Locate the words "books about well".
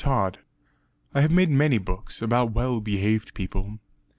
1.77-2.79